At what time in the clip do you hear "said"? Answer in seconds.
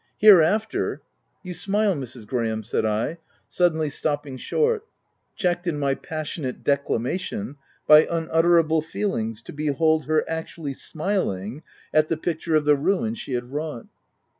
2.65-2.85